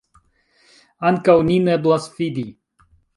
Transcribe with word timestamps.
Ankaŭ 1.09 1.35
nin 1.49 1.69
eblas 1.73 2.09
fidi. 2.17 2.47